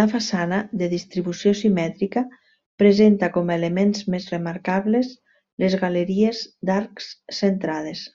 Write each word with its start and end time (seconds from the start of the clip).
La 0.00 0.04
façana, 0.12 0.60
de 0.82 0.88
distribució 0.92 1.52
simètrica, 1.58 2.22
presenta 2.84 3.30
com 3.36 3.52
a 3.54 3.58
elements 3.62 4.08
més 4.16 4.30
remarcables 4.36 5.14
les 5.66 5.80
galeries 5.86 6.44
d'arcs, 6.72 7.14
centrades. 7.44 8.10